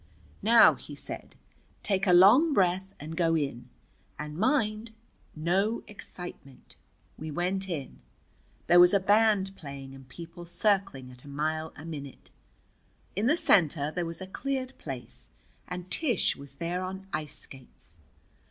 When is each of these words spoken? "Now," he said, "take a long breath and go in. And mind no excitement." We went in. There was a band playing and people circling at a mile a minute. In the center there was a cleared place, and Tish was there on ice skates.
"Now," 0.41 0.73
he 0.73 0.95
said, 0.95 1.35
"take 1.83 2.07
a 2.07 2.11
long 2.11 2.53
breath 2.55 2.95
and 2.99 3.15
go 3.15 3.35
in. 3.37 3.69
And 4.17 4.35
mind 4.35 4.93
no 5.35 5.83
excitement." 5.87 6.75
We 7.19 7.29
went 7.29 7.69
in. 7.69 8.01
There 8.65 8.79
was 8.79 8.95
a 8.95 8.99
band 8.99 9.55
playing 9.55 9.93
and 9.93 10.09
people 10.09 10.47
circling 10.47 11.11
at 11.11 11.23
a 11.23 11.27
mile 11.27 11.71
a 11.75 11.85
minute. 11.85 12.31
In 13.15 13.27
the 13.27 13.37
center 13.37 13.91
there 13.91 14.07
was 14.07 14.21
a 14.21 14.25
cleared 14.25 14.75
place, 14.79 15.29
and 15.67 15.91
Tish 15.91 16.35
was 16.35 16.55
there 16.55 16.81
on 16.81 17.05
ice 17.13 17.37
skates. 17.37 17.99